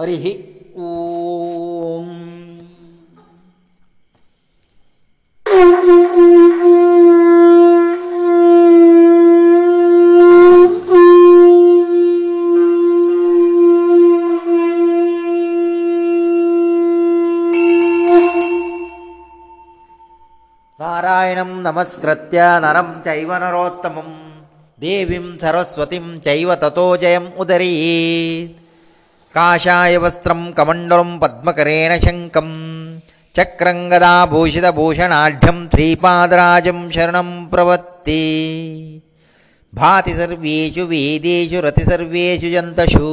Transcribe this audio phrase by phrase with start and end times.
[0.00, 0.30] హరిహి
[0.84, 2.06] ఓం
[20.80, 24.10] నారాయణం నమస్కృత్య నరం చైవనరోత్తమం
[24.86, 27.72] దేవిం सरस्वतिं చైవ తతోజయం ఉదరి
[29.36, 32.48] काशाय वस्त्रं कमण्डलं पद्मकरेण शङ्कं
[33.36, 38.20] चक्रङ्गदाभूषितभूषणाढ्यं श्रीपादराजं शरणं प्रवत्ति
[39.80, 43.08] भाति सर्वेषु वेदेषु रतिसर्वेषु जन्तषु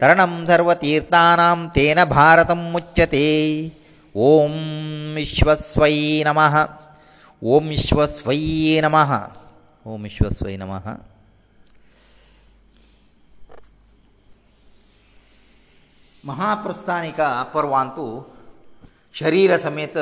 [0.00, 3.26] तरणं सर्वतीर्थानां तेन भारतम् उच्यते
[4.30, 4.52] ॐ
[5.18, 5.92] विश्वस्वै
[6.28, 6.54] नमः
[7.52, 8.40] ॐ विश्वस्वै
[8.86, 9.10] नमः
[9.92, 10.86] ॐ विश्वस्वै नमः
[16.30, 17.20] ಮಹಾಪ್ರಸ್ಥಾನಿಕ
[17.52, 18.04] ಪರ್ವಾಂತು
[19.20, 19.96] ശരീರ ಸಮೇತ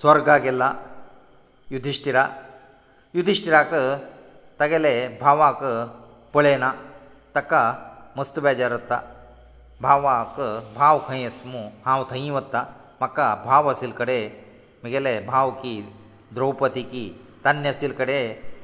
[0.00, 0.68] ಸ್ವರ್ಗagella
[1.74, 2.18] ಯುಧಿಷ್ಠಿರ
[3.18, 3.56] ಯುಧಿಷ್ಠಿರ
[4.60, 5.62] ತಗಲೇ ಭಾವಕ
[6.34, 6.68] ಪೊಳೆನಾ
[7.36, 7.52] ತಕ
[8.18, 8.92] ಮಸ್ತಬೇಜರತ್ತ
[9.86, 10.38] ಭಾವಕ
[10.78, 12.62] ಭಾವ ಖಯೆಸ್ಮೂ ಹಾವು ತಹಿಯ ಒತ್ತಾ
[13.02, 14.18] ಮಕ ಭಾವಸಿಲ್ಕಡೆ
[14.84, 15.74] ಮಿಗೆಲೆ ಭಾವಕಿ
[16.38, 17.04] ದ್ರೌಪತಿಕಿ
[17.46, 18.18] ತನ್ನಸಿಲ್ಕಡೆ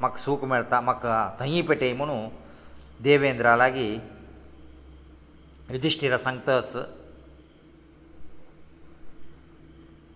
[0.05, 1.05] ಮಕ ಸೂಕ ಮೇಳ್ತಾ ಮಕ
[1.41, 2.19] ತಹಿ ಪೆಟೆ ಇಮನು
[3.07, 3.89] ದೇವೇಂದ್ರನalagi
[5.73, 6.71] युधिश्टिरा सांगता अस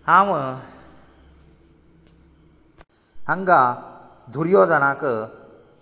[0.08, 0.34] हांव
[3.28, 3.60] हांगा
[4.34, 5.06] दुर्योधनाक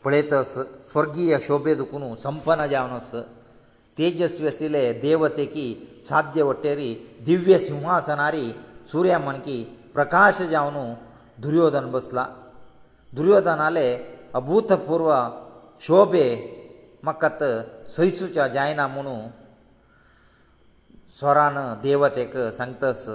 [0.04, 0.54] पळयतस
[0.92, 3.14] स्वर्गीय शोभे दुखून संपन्न जावनस
[3.98, 5.68] तेजस्वी आशिल्ले देवतेकी
[6.10, 6.94] साध्य वटेरी
[7.26, 8.50] दिव्य सिंहासनारी
[8.92, 10.94] सुर्या मणकी प्रकाश जावन
[11.42, 12.26] दुर्योधन बसला
[13.16, 13.90] दुर्योधनाले
[14.40, 15.14] अभूतपूर्व
[15.88, 16.26] शोभे
[17.04, 17.30] म्हाका
[17.96, 19.28] सयसुच्या जायना म्हणून
[21.20, 23.06] स्वरान देवतेक सांगतस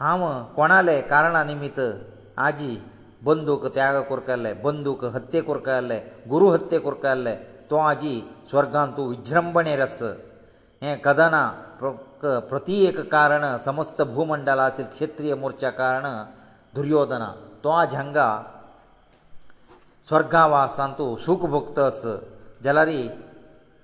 [0.00, 1.80] हांव कोणाले कारणा निमित्त
[2.46, 2.78] आजी
[3.24, 5.98] बंदूक त्याग कोरकाले बंदूक हत्ये कोरकाले
[6.30, 7.34] गुरू हत्ये कोरकाले
[7.70, 8.14] तो आजी
[8.50, 9.98] स्वर्गांत तूं विज्रंभणे रस
[10.82, 11.46] हें कदना
[12.22, 16.06] प्रती एक कारण समस्त भूमंडल आसल क्षत्रीय मोर्चा कारण
[16.74, 17.32] दुर्योधना
[17.64, 18.26] तो आज हांगा
[20.08, 22.02] स्वर्गावासांत तूं सुख भोगतस
[22.64, 22.90] जाल्यार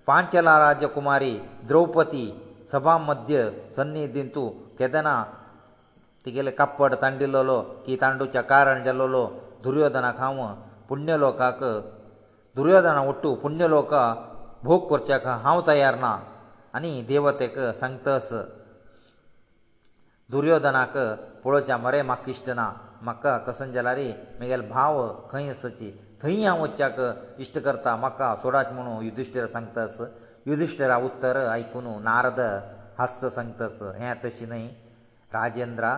[0.07, 1.37] पांचला राजकुमारी
[1.69, 2.27] द्रौपदी
[2.73, 3.35] सभा मध्य
[3.77, 4.49] सन्निधीन तूं
[4.79, 5.15] केदना
[6.25, 9.25] तिगेले कापड तांडिल्लो की तांडूचें कारण जाल्लो
[9.65, 10.41] दुर्योधनाक हांव
[10.89, 11.61] पुण्य लोकाक
[12.57, 13.95] दुर्योधना उट्टू पुण्य लोक
[14.65, 16.13] भोग करच्याक हांव तयार ना
[16.77, 18.29] आनी देवतेक सांगतस
[20.37, 20.97] दुर्योधनाक
[21.45, 22.71] पळोवचें मरे म्हाका इश्ट ना
[23.05, 24.01] म्हाका कसं जाल्यार
[24.39, 25.01] म्हगेलो भाव
[25.33, 25.91] खंय आसची
[26.23, 27.01] थंय हांव वच्चाक
[27.41, 30.01] इश्ट करता म्हाका सोडात म्हणून युधिश्टीर सांगतास
[30.51, 32.41] ಯುಧಿಷ್ಠರ ಉತ್ತರ ಐಕನೋ ನಾರ್ಧ
[33.01, 34.63] ಹಸ್ತ ಸಂತಸ ಯಾ ತಶಿ ನೈ
[35.37, 35.91] ರಾಜೇಂದ್ರಾ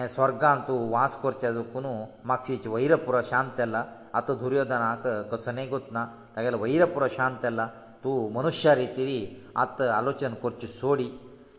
[0.00, 1.92] ಎ ಸ್ವರ್ಗ ಅಂತು ವಾಸ ಕೊರ್ಚ ಅದಕುನು
[2.30, 3.78] ಮಕ್ಷೀಚ ವೈರಪುರ ಶಾಂತ ಅಲ್ಲ
[4.18, 4.84] ಅತ ದುರ್ಯೋಧನ
[5.32, 6.02] ಕಸನೆ ಗೊತ್ನಾ
[6.36, 7.62] ತಗೇಲ ವೈರಪುರ ಶಾಂತ ಅಲ್ಲ
[8.04, 9.04] तू ಮನುಷ್ಯ ರೀತಿ
[9.64, 11.08] ಅತ ಆಲೋಚನೆ ಕೊರ್ಚಿ ಸೋಡಿ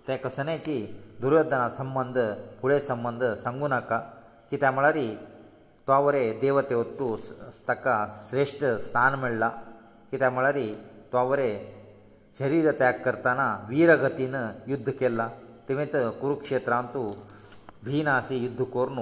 [0.07, 0.77] ತ ಕಸನಚೆ
[1.23, 2.19] ದುರ್ಯೋಧನ sambandh
[2.61, 3.97] ಪುಳೆ sambandh सांगू नका
[4.49, 5.07] ಕಿ ತಾಮಳರಿ
[5.87, 7.85] تۆವರೆ ದೇವತೆ ಒತ್ತುತಕ್ಕ
[8.27, 9.43] ಶ್ರೇಷ್ಠ ಸ್ಥಾನ ಮಳ್ಳ
[10.09, 10.67] ಕಿ ತಾಮಳರಿ
[11.13, 11.49] تۆವರೆ
[12.37, 14.35] शरीर त्याग करताना वीरगतीन
[14.67, 15.27] युध्द केला
[15.67, 16.97] तेवेंत कुरुक्षेत्रांत
[17.83, 18.97] भिनासी युध्द करून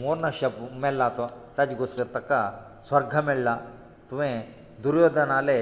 [0.00, 0.52] मोर्ण शब
[0.82, 1.26] मेल्ला तो
[1.58, 2.40] ताजे गोश्टर ताका
[2.88, 3.56] स्वर्ग मेळ्ळा
[4.10, 4.40] तुवें
[4.82, 5.60] दुर्योधनाले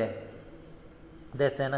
[1.39, 1.75] देसेन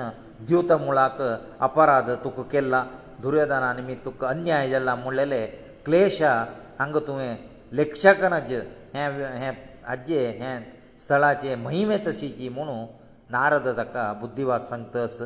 [0.47, 1.21] द्युत मुळाक
[1.63, 2.85] अपराध तुका केला
[3.23, 5.47] दुर्योधना निमित तुका अन्याय जाला म्हणलेले
[5.85, 7.35] क्लेश हांगा तुवें
[7.77, 8.53] लेक्षकनज
[8.95, 9.09] हें
[9.41, 9.53] हें
[9.87, 10.59] हाजे हें
[11.05, 12.87] स्थळाचे महिमे तशीची म्हणून
[13.33, 15.19] नारद ताका बुद्धिवाद सांगतस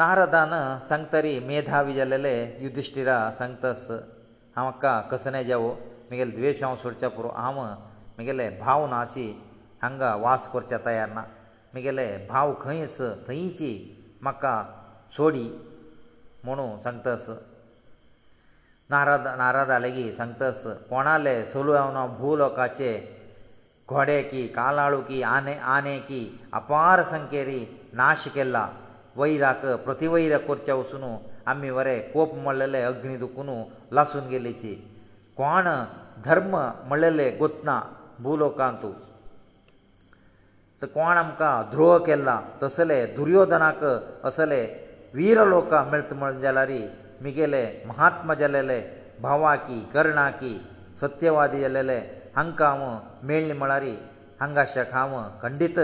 [0.00, 0.52] नारदान
[0.88, 2.34] सांगतरी मेधावी जाल्लेले
[2.64, 3.86] युधिश्टिरा सांगतस
[4.56, 5.72] हांव हाका कसने जेवो
[6.10, 9.26] म्हगेले द्वेष हांव सोडचे पुरो हांव म्हगेले भाव नाशी
[9.82, 11.24] हांगा वास करचे तयार ना
[11.72, 12.98] म्हगेले भाव खंय आस
[13.28, 13.72] थंयची
[14.22, 14.54] म्हाका
[15.16, 15.46] सोडी
[16.44, 17.28] म्हणू सांगतस
[18.90, 22.90] नारद नारदा लेगीत सांगतस कोणाले सोलू हांव ना भू लोकाचे
[23.92, 26.20] घोडे की कालाळू की आने आने की
[26.58, 27.60] अपार संख्येरी
[28.00, 28.66] नाश केला
[29.16, 31.04] वैराक प्रतिवैर करचे वचून
[31.50, 33.48] आमी वरे कोप म्हणलेले अग्नी दुखून
[33.96, 34.74] लासून गेलीची
[35.36, 35.68] कोण
[36.24, 36.56] धर्म
[36.88, 37.80] म्हणलेले गोतना
[38.22, 38.86] भूलोकांत
[40.94, 43.84] कोण आमकां द्रोह केला तसले दुर्योधनाक
[44.26, 44.62] असले
[45.14, 46.70] वीर लोकां मेळत म्हण जाल्यार
[47.22, 48.80] मिगेले महात्मा जालेले
[49.20, 50.58] भावा की कर्णा की
[51.00, 52.00] सत्यवादी जालेले
[52.36, 53.82] हांकां हांव मेळ्ळें म्हळ्यार
[54.40, 55.78] हांगाशाक हांव खंडीत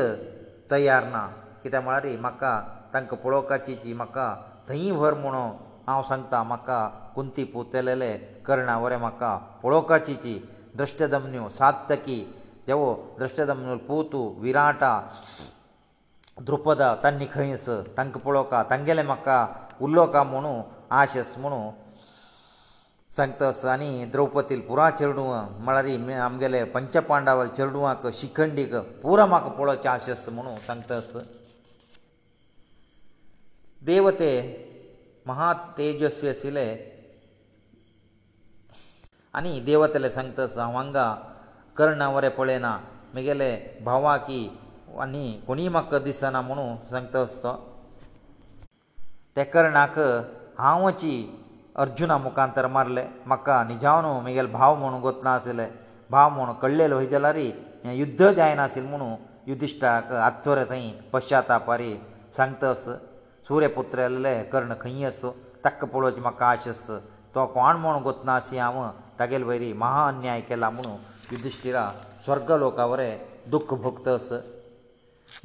[0.71, 1.27] तयार ना
[1.63, 2.59] कित्याक म्हळ्यार म्हाका
[2.95, 4.35] तांकां पळोवपाची जी म्हाका
[4.69, 5.51] थंय व्हर म्हणून
[5.87, 8.17] हांव सांगतां म्हाका कुंती पोतलेले
[8.47, 10.39] कर्णा वरें म्हाका पळोवपाची जी
[10.77, 12.23] द्रश्टदम्यो सात तकी
[12.67, 15.01] देवो द्रश्टदम्यो पोतू विराटा
[16.47, 17.67] द्रुपदा तांणी खंयस
[17.97, 19.47] तांकां पळोवपाक तांगेलें म्हाका
[19.85, 20.61] उलोवपाक म्हुणू
[21.03, 21.61] आशस म्हुणू
[23.17, 25.27] सांगता आनी द्रौपदील पुरा चेडूं
[25.65, 30.99] म्हळ्यार आमगेले पंच पांडव चेडवांक शिखंडीक पुरा म्हाका पळोवचें आशस म्हणून सांगता
[33.89, 34.31] देवते
[35.27, 36.67] महा तेजस्वी आशिल्ले
[39.39, 41.07] आनी देवतले सांगता हांव हांगा
[41.77, 42.77] कर्ण वरें पळयना
[43.13, 43.51] म्हगेले
[43.85, 44.39] भावा की
[45.07, 47.57] आनी कोणीय म्हाका दिसना म्हणून सांगता आसता
[49.37, 49.99] ते कर्णाक
[50.59, 51.17] हांवची
[51.79, 55.67] अर्जुना मुखांतर मारले म्हाका निजावन म्हगेलो भाव म्हूण गोत ना आशिल्ले
[56.11, 57.47] भाव म्हूण कळलेलो हय जाल्यारी
[57.85, 59.11] हे युध्द जायनाशिल्लें म्हुणू
[59.47, 61.93] युधिश्टाक आत्वरे थंय पश्चातापारी
[62.37, 62.85] सांगतस
[63.49, 65.21] सूर्यपुत्र येल्ले कर्ण खंय आस
[65.65, 66.85] ताका पळोवचें म्हाका आशस
[67.35, 68.83] तो कोण म्हूण गोत ना अशी हांव
[69.19, 70.95] तागेले वयरी महा अन्याय केला म्हुणू
[71.33, 71.91] युधिश्टिरा
[72.25, 73.17] स्वर्ग लोका वरें
[73.51, 74.33] दुख्ख भोगतस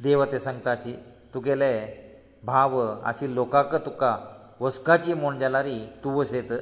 [0.02, 0.94] देवते सांगताची
[1.34, 1.74] तुगेले
[2.44, 4.16] भाव आशिल्ले लोकांक तुका
[4.60, 6.52] वस्काची म्हूण जाल्यारी तूं वसयत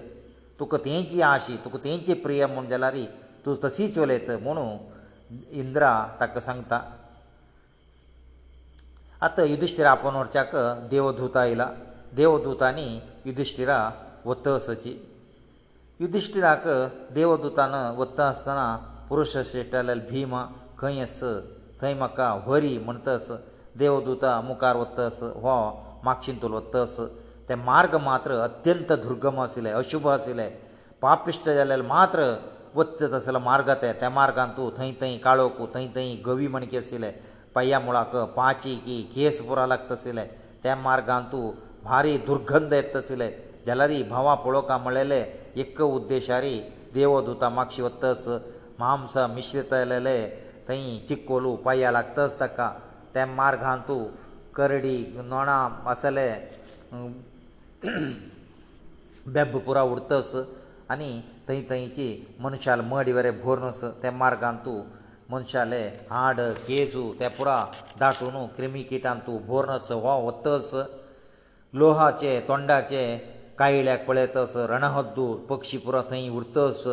[0.60, 3.06] तुका तेंची आशी तुका तेंची प्रिय म्हूण जाल्यारी
[3.44, 4.66] तूं तशीच उलयत म्हुणू
[5.60, 5.90] इंद्रा
[6.20, 6.80] ताका सांगता
[9.26, 10.54] आतां युधिश्टिरा आपोवन व्हरच्याक
[10.90, 11.70] देवदूत आयला
[12.16, 12.86] देवदूतांनी
[13.26, 13.80] युधिश्टिरा
[14.24, 14.98] वत असची
[16.00, 16.66] युधिश्टिराक
[17.14, 18.64] देवदूतान वता आसतना
[19.08, 20.36] पुरुश श्रेश्ठ जाल्यार भीम
[20.78, 21.20] खंय आस
[21.80, 23.30] थंय म्हाका व्हरी म्हणत आस
[23.78, 25.56] देवदूता मुखार वत आस हो
[26.04, 26.96] मागशीन तुलो वत आस
[27.50, 30.44] ते मार्ग मात्र अत्यंत दुर्गम आशिल्ले अशुभ आशिल्ले
[31.02, 32.18] पापिश्ट जाल्ले मात्र
[32.76, 37.10] वचत आसले मार्ग ते त्या मार्गान तूं थंय थंय काळोक थंय थंय गवी माणकी आशिल्ले
[37.54, 40.24] पया मुळाक पांची की केस पुरो लागता आशिल्ले
[40.62, 41.50] त्या मार्गान तूं
[41.84, 43.28] भारी दुर्गंध येत आशिल्ले
[43.66, 45.20] जाल्यार भावां पळोवपाक म्हणलेले
[45.62, 46.54] एक उद्देशारी
[46.94, 48.26] देवदूता मागशी वतस
[48.78, 50.16] मांस मिश्रीत येलेले
[50.68, 52.70] थंय चिकोलू पया लागतस ताका
[53.14, 54.04] त्या मार्गान तूं
[54.58, 55.60] करडी नोणां
[55.94, 56.28] आसले
[57.82, 60.32] बेब्ब पुरा उरतस
[60.92, 61.08] आनी
[61.48, 62.08] थंय थंयची
[62.40, 64.80] मनशाल मडी वरें भरनस त्या मार्गान तूं
[65.30, 65.80] मनशाले
[66.10, 67.56] हाड केजू ते पुरा
[68.00, 70.70] दाटून क्रिमी किटान तूं भोरनस हो वतस
[71.80, 73.02] लोहाचे तोंडाचे
[73.58, 76.84] कायळ्याक पळयतस रणहद्दू पक्षी पुरो थंय उरतस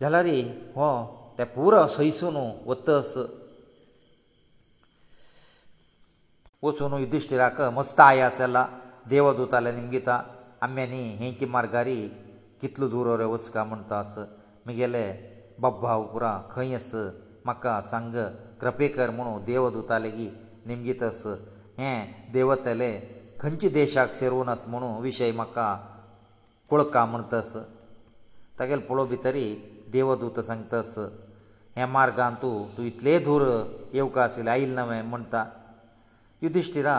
[0.00, 0.26] जाल्यार
[0.74, 0.92] हो
[1.38, 2.36] ते पुरो सयसून
[2.66, 3.16] वतस
[6.62, 8.66] वचून युधिश्टिराक मस्त आयास जाला
[9.10, 10.14] देव दुताले निमगिता
[10.62, 11.96] आम्यानी हेंची मार्गारी
[12.60, 14.14] कितलो दूर रे वस का म्हणटा आस
[14.66, 15.04] म्हगेले
[15.60, 16.90] बाब्बा उपरा खंय आस
[17.46, 18.12] म्हाका सांग
[18.60, 20.28] कृपे कर म्हणू देव दुताले गी
[20.66, 21.22] निमगीत आस
[21.80, 22.90] हें देवतले
[23.40, 25.68] खंयच्या देशाक शिरवून आस म्हणू विशय म्हाका
[26.70, 27.52] कुळका म्हणटा आस
[28.58, 29.44] तागेले पळोव भितरी
[29.92, 30.94] देवदूत सांगता आस
[31.76, 33.42] हे मार्गान तूं तूं इतले दूर
[33.94, 35.44] येवकार आशिल्ले आयिल्ले न्हवें म्हणटा
[36.42, 36.96] युधिश्टिरा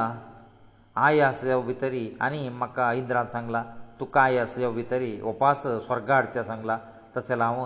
[0.97, 3.63] आयास देव भितरी आनी म्हाका इंद्रान सांगला
[3.99, 6.77] तुका आयास देव भितरी उपास स्वर्गा हाडचें सांगला
[7.17, 7.65] तशें हांव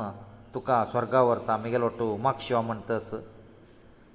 [0.54, 3.10] तुका स्वर्गा व्हरता म्हगेलो टू म्हाका शिवा म्हणटस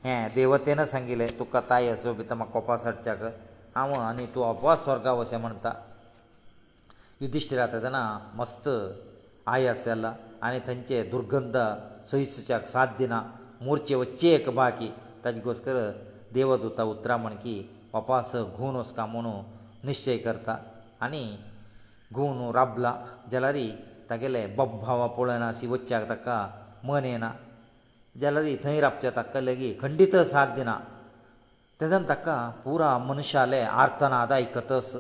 [0.05, 3.22] हें देवतेन सांगिल्लें तुका तायस देव भितर म्हाका उपास हाडच्याक
[3.75, 5.73] हांव आनी तूं अपास स्वर्गा वचें म्हणटा
[7.23, 8.02] युधिश्टीर आता तेन्ना
[8.38, 8.68] मस्त
[9.49, 10.12] आयास जाला
[10.47, 11.56] आनी थंयचे दुर्गंध
[12.11, 13.23] सहिश्याक साथ दिना
[13.62, 14.88] मोर्चे वच्चे एक बाकी
[15.25, 15.80] ताजे घोस्कर
[16.35, 17.56] देवदूता उतरा म्हण की
[17.95, 19.37] वापस घुंवन वचका म्हणून
[19.87, 20.57] निश्चय करता
[21.05, 21.25] आनी
[22.15, 22.95] घुंवन राबला
[23.33, 23.57] जाल्यार
[24.11, 26.39] तागेले बब्भावा पळयना अशी वच्चाक ताका
[26.85, 27.31] मन येना
[28.21, 30.77] जाल्यार थंय राबचे ताका लेगीत खंडीत साथ दिना
[31.81, 34.97] तेदन ताका पुरा मनशाले आर्तनाद आयकतस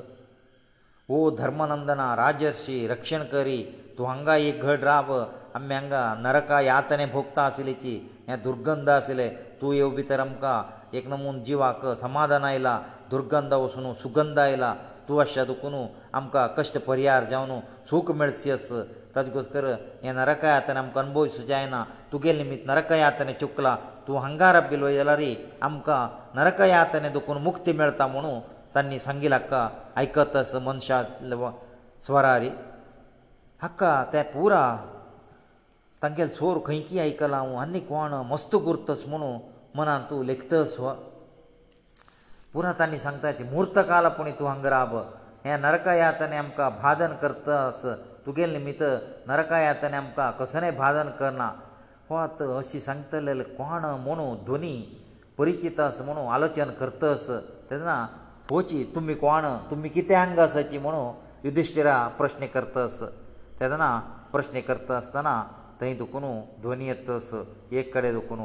[1.10, 3.62] ओ धर्मनंदना राजर्षी रक्षण करी
[3.98, 5.10] तूं हांगा एक घड राब
[5.54, 7.96] आमी हांगा नरका यातने भोगता आशिल्लीची
[8.28, 10.62] हें दुर्गंध आशिल्लें तूं येव भितर आमकां
[10.98, 12.78] एक नमून जिवाक समाधान आयलां
[13.10, 14.74] दुर्गंध वचून सुगंध आयला
[15.08, 15.74] तूं अशें दुखून
[16.18, 17.52] आमकां कश्ट परिहार जावन
[17.90, 18.68] सूख मेळची आस
[19.16, 19.64] ताजे गोस्कर
[20.02, 21.82] हे नरका यात्रेन आमकां अणभव जायना
[22.12, 25.20] तुगेले निमित्त नरका यात्रेन चुकला तूं हंगाराप गेलो जाल्यार
[25.66, 26.00] आमकां
[26.36, 28.38] नरका यात्रेन दुखून मुक्ती मेळटा म्हणून
[28.74, 31.02] तांणी सांगिल्लें हक्का आयकत आस मनशा
[32.06, 32.50] स्वरारी
[33.62, 34.64] हक्का ते पुरा
[36.04, 39.28] तांगेलो चोर खंयची आयकला हांव आनी कोण मस्त करतस म्हणू
[39.74, 40.90] मनान तूं लेखतस हो
[42.54, 44.94] पुरा तांणी सांगताचे मुर्त काल पुणी तूं हांगा राब
[45.44, 47.84] हे नरकायातने आमकां भादन करतास
[48.26, 48.82] तुगेले निमित्त
[49.28, 51.48] नरकायातने आमकां कसलेंय भादन करना
[52.10, 54.74] वत अशी सांगतले कोण म्हणू दोनी
[55.38, 57.28] परिचीत आस म्हणू आलोचन करतस
[57.70, 57.98] तेन्ना
[58.48, 61.10] पोची तुमी कोण तुमी कितें हांगा आसाची म्हणू
[61.48, 63.02] युधिश्टिरा प्रश्न करतस
[63.60, 63.98] तेदना
[64.32, 65.36] प्रश्न करता आसतना
[65.80, 66.22] थंय दुखून
[66.62, 67.40] ध्वनी येता तसो
[67.78, 68.38] एक कडेन दुखून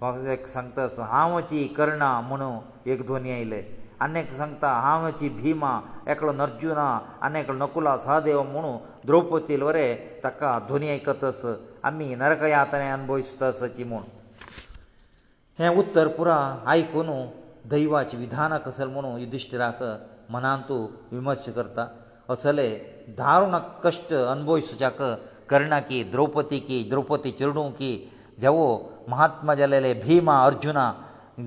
[0.00, 2.50] म्हाका एक सांगता असो हांव अची कर्णा म्हणू
[2.92, 3.62] एक ध्वनी आयले
[4.00, 5.72] आनी एक सांगता हांव अची भिमा
[6.12, 6.88] एकलो नर्जुना
[7.26, 8.72] आनी एकलो नकुला सहदेव म्हणू
[9.06, 9.94] द्रौपदील वरें
[10.24, 11.42] ताका ध्वनी आयकतस
[11.88, 14.02] आमी नरक यातने अनभवतस अची म्हूण
[15.58, 16.36] हें उत्तर पुरा
[16.72, 17.10] आयकून
[17.70, 19.82] दैवाची विधानां कसल म्हणू युधिश्टिराक
[20.30, 21.86] मनांतू विमर्श करता
[22.30, 22.68] असले
[23.18, 25.02] धारुण कश्ट अनभवसच्याक
[25.50, 27.90] कर्णाकी द्रौपदीकी द्रौपदी चिरडूकी
[28.42, 28.66] जवो
[29.12, 30.86] महात्मा जालेले भिमा अर्जुना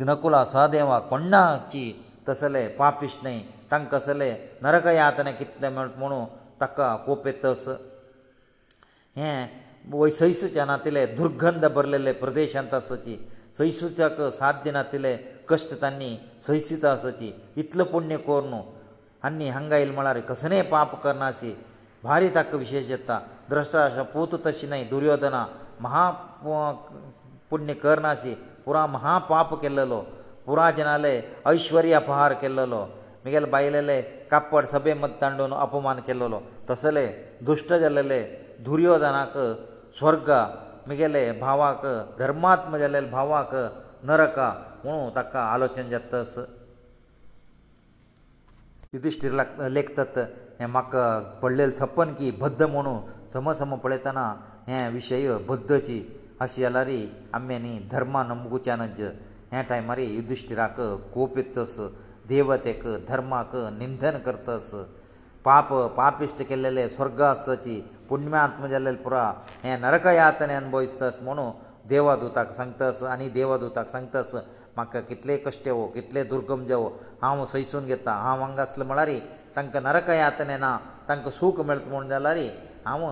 [0.09, 1.85] नकुला सहदेवा कोणाची
[2.29, 3.39] तसले पापिश्ट न्हय
[3.71, 4.29] तांकां कसले
[4.63, 6.19] नरक यातना कितले म्हणू
[6.61, 7.45] ताका कोपेत
[9.17, 9.37] हें
[9.99, 13.15] वय सैसूच्या नातिले दुर्गंध भरलेले प्रदेशांत आसची
[13.57, 15.15] सैसूच्याक साध्य नातिले
[15.49, 16.11] कश्ट तांणी
[16.47, 17.31] सहसिता आसची
[17.61, 18.61] इतलो पुण्य कोर न्हू
[19.27, 21.53] आनी हांगा येयलें म्हळ्यार कसलेंय पाप करनाशी
[22.03, 23.19] भारी ताका विशेश येता
[23.51, 25.37] ಧೃಷ್ಟರಾಷ್ಟ ಪೂತು ತಶಿನೈ ದುರ್ಯೋಧನ
[25.85, 26.05] ಮಹಾ
[27.51, 28.33] ಪುಣ್ಯ ಕರ್ನಾಸಿ
[28.65, 29.99] ಪುರ ಮಹಾ ಪಾಪ ಕೆಲ್ಲಲು
[30.47, 31.11] ಪುರ ಜನಾಲೆ
[31.55, 32.81] ಐಶ್ವರ್ಯ ಅಪಹಾರ ಕೆಲ್ಲಲು
[33.25, 33.97] ಮಿಗೆಲ್ ಬಾಯಲೆಲೆ
[34.31, 37.05] ಕಪ್ಪಡ ಸಭೆ ಮತ್ತು ತಂಡೋನು ಅಪಮಾನ ಕೆಲ್ಲಲು ತಸಲೆ
[37.47, 38.21] ದುಷ್ಟ ಜಲ್ಲಲೆ
[38.67, 39.35] ದುರ್ಯೋಧನಕ
[39.97, 40.29] ಸ್ವರ್ಗ
[40.89, 41.83] ಮಿಗೆಲೆ ಭಾವಾಕ
[42.21, 43.53] ಧರ್ಮಾತ್ಮ ಜಲ್ಲಲೆ ಭಾವಾಕ
[44.09, 44.37] ನರಕ
[44.83, 46.33] ಮುಣು ತಕ್ಕ ಆಲೋಚನೆ ಜತ್ತಸ
[48.95, 49.33] ಯುಧಿಷ್ಠಿರ
[49.75, 50.21] ಲೇಖತತ್
[50.61, 50.93] ಹೆ ಮಕ್ಕ
[51.41, 52.95] ಪಡಲೆಲ್ ಸಪ್ಪನ್ ಕಿ ಬದ್ಧ ಮುಣು
[53.33, 54.23] समसम पळयतना
[54.67, 56.01] हे विशय बद्दची
[56.43, 57.01] अशी जाल्यारी
[57.37, 58.99] आमी न्ही धर्मा नंबुकच्यानच
[59.51, 60.79] हे टायमार युधिश्टिराक
[61.13, 61.75] कोप येतस
[62.29, 64.71] देवतेक धर्माक निंदन करतस
[65.45, 69.23] पाप पापिश्ट केल्लेले स्वर्गासची पुण्यात्म जाल्लेले पुरा
[69.63, 71.51] हे नरकयातने अनुभवस म्हणून
[71.89, 74.31] देवादूताक सांगतस आनी देवादूताक सांगतस
[74.75, 76.89] म्हाका कितले कश्ट येवो कितले दुर्गम जेवो
[77.21, 79.09] हांव सयसून घेता हांव हांगा आसलो म्हळ्यार
[79.55, 80.77] तांकां नरकयातने ना
[81.09, 82.37] तांकां सूख मेळत म्हण जाल्यार
[82.85, 83.05] हांव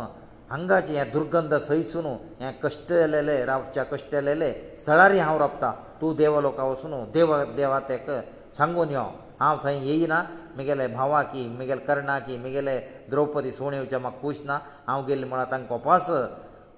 [0.52, 2.06] आंगाचे हे दुर्गंध सयसून
[2.40, 5.72] हे कश्ट येलेले रावच्या कश्ट येलेले स्थळारी हांव रावतां
[6.02, 8.20] तूं देवा लोकां वचून देव देवा तेका
[8.58, 9.04] सांगून यो
[9.40, 10.24] हांव थंय येयना
[10.56, 14.58] म्हगेले भावाकी म्हगेले कर्णाकी म्हगेले द्रौपदी सोणेवच्या म्हाका खूश ना
[14.88, 16.10] हांव गेल्लें म्हणून तांकां उपास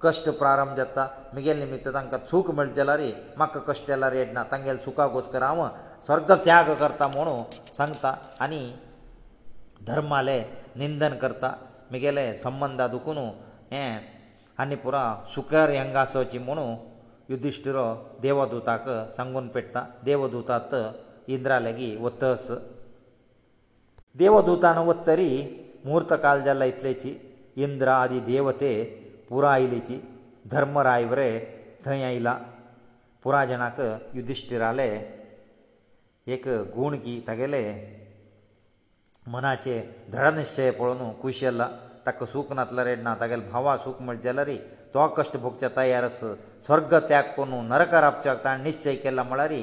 [0.01, 3.01] कश्ट प्रारंभ जाता म्हगेले निमित्त तांकां सूख मेळटा जाल्यार
[3.37, 5.67] म्हाका कश्ट येल्यार येड ना तांगेले सुखा घोस्कर हांव
[6.05, 7.41] स्वर्ग त्याग करता म्हणून
[7.77, 8.63] सांगता आनी
[9.87, 10.39] धर्माले
[10.77, 11.51] निंदन करता
[11.93, 13.25] ಮಿಗಲೇ ಸಂಬಂಧ ಅದಕೂನು
[14.61, 14.95] ಅನ್ನಿಪುರ
[15.33, 16.65] ಶುಕಾರ್ ಯಂಗಾ ಸೊಚಿಮನು
[17.31, 17.79] ಯುಧಿಷ್ಠಿರ
[18.25, 19.73] ದೇವದೂತಕ ಸಂಗೋನ್ ಪೆಟ್ಟ
[20.07, 20.73] ದೇವದೂತಾತ
[21.35, 22.51] ಇಂದ್ರ ಅಲ್ಲಿ ಉತ್ತಸ್
[24.21, 25.29] ದೇವದೂತನ ಉತ್ತರಿ
[25.89, 27.11] ಮೂರ್ತ ಕಾಲಜಲ್ಲ ಇತ್ಲೇಚಿ
[27.65, 28.71] ಇಂದ್ರ ఆది ದೇವತೆ
[29.29, 29.97] ಪುರ ಐಲಿಚಿ
[30.53, 31.29] ಧರ್ಮರಾಯುವರೆ
[31.87, 32.29] ತಯೈಯಿಲ
[33.23, 33.79] ಪುರಾಜನಕ
[34.17, 34.89] ಯುಧಿಷ್ಠಿರಾಲೆ
[36.35, 36.45] ಏಕ
[36.75, 37.63] ಗುಣಗಿ ತಗಲೇ
[39.29, 39.77] मनाचे
[40.11, 41.67] दृढनिश्चय पळोवन खुशी आसला
[42.05, 44.55] ताका सूख नातला रेड ना तागेले भावा सूख म्हणल्यारय
[44.93, 46.19] तो कश्ट भोगचे तयार आस
[46.65, 49.53] स्वर्ग त्याग कोन नरक राबच्याक ताणें निश्चय केला म्हळ्यार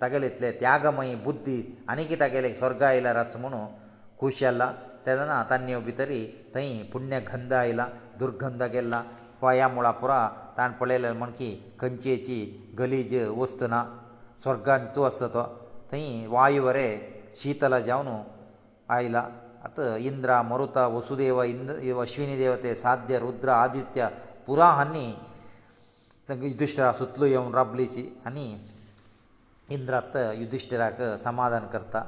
[0.00, 1.56] तागेले इतले त्यागमयी बुद्धी
[1.90, 3.64] आनी की तागेले स्वर्ग आयल्यार आसा म्हणून
[4.20, 4.72] खुशी आसला
[5.06, 6.12] तेदना तान्यो भितर
[6.54, 7.86] थंय पुण्य गंध आयला
[8.20, 9.02] दुर्गंध गेल्ला
[9.42, 10.26] पया मुळा पुरा
[10.58, 12.40] ताण पळयले म्हण की खंयचेची
[12.78, 13.84] गलीज वस्त ना
[14.42, 15.42] स्वर्गान तूं आसा तो
[15.92, 16.88] थंय वायू वरे
[17.42, 18.06] शीतला जावन
[18.94, 19.20] आयला
[19.66, 24.06] आतां इंद्र मरुता वसुदेव इंद्र अश्विनी देवते साध्य रुद्र आदित्य
[24.46, 25.06] पुरा हांणी
[26.30, 28.46] युधिश्टरा सुतलो येवन राबलीची आनी
[29.76, 32.02] इंद्र आतां युधिश्टराक समाधान करता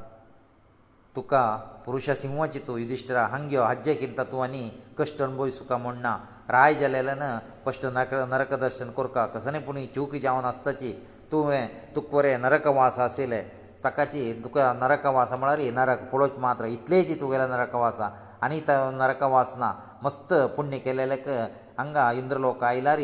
[1.16, 1.42] तुका
[1.85, 4.62] पुरुश सिंहाची तूं युधिश्टरा हांग्यो हाज्जे किंता तूं आनी
[4.99, 6.16] कश्ट अणभवीस तुका म्हण ना
[6.50, 7.23] राय जालेल्यान
[7.62, 10.92] स्पश्ट नरक नरकदर्शन कोरका कसनी पूण चुकी जावन आसताची
[11.32, 13.44] तुवें तुक वरें नरकवास आशिल्लें
[13.85, 18.00] ताकाची तुका नरकवास म्हळ्यार ही नरक पळोवच मात्र इतलेच तुगेलो नरकवास
[18.44, 21.28] आनी तो नरकवास ना मस्त पुण्य केलेलेक
[21.78, 23.00] हांगा इंद्रलोक आयल्यार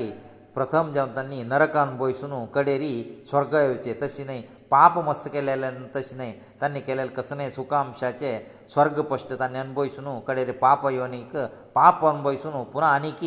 [0.54, 2.94] प्रथम जावन तांणी नरकान बसून कडेरी
[3.30, 4.40] स्वर्ग येवचे तशें न्हय
[4.70, 8.38] पाप मस्त केलेले तशें न्हय तांणी केलेले कसले सुखामशाचे
[8.74, 11.36] स्वर्ग पश्ट तांणी अनभयसून कडेरी पाप येवनीक
[11.74, 13.24] पाप अनभयसून पुना आनीक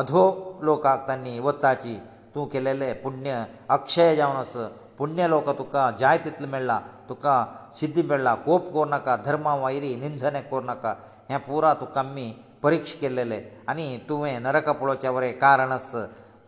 [0.00, 0.24] अधो
[0.62, 1.98] लोकाक तांणी वताची
[2.34, 4.68] तूं केलेले पुण्य अक्षय जावन आसा
[5.02, 6.78] पुण्य लोक तुका जाय तितलो मेळ्ळा
[7.08, 7.34] तुका
[7.78, 10.92] सिद्धी मेळ्ळा कोप कोरनाका धर्मा वायरी निंदने कोरनाका
[11.30, 12.26] हे पुरा तुका आमी
[12.62, 13.40] परिक्ष केलेले
[13.70, 15.90] आनी तुवें नरक पळोवचे वरें कारण आस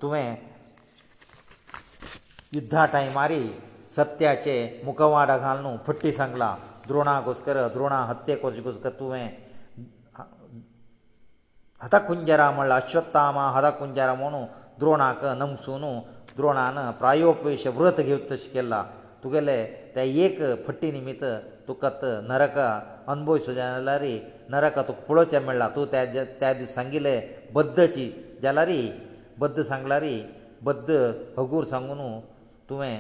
[0.03, 0.27] तुवें
[2.55, 3.41] युद्धा टायमारी
[3.97, 6.55] सत्याचे मुखवाडा घालून फट्टी सांगला
[6.87, 9.29] द्रोणा घुस्कर द्रोणा हत्ये करचे घुस्कर तुवें
[11.83, 14.45] हत कुंजरा म्हणला अश्वत्थामा हत कुंजरा म्हणून
[14.81, 15.83] द्रोणाक नमसून
[16.37, 18.83] द्रोणान प्रायोपवेश व्रत घेवन तशें केलां
[19.23, 19.57] तुगेले
[19.95, 21.25] त्या एक फटी निमित्त
[21.69, 21.89] तुका
[22.31, 22.59] नरक
[23.13, 24.03] अनभवचो जाल्यार
[24.55, 27.17] नरक तुका पळोवचें म्हणलां तूं त्या त्या दीस सांगिल्ले
[27.55, 28.07] बद्दची
[28.43, 28.71] जाल्यार
[29.39, 30.05] बद्द सांगल्यार
[30.65, 30.91] बद्द
[31.39, 32.01] हगूर सांगून
[32.71, 32.97] तुवें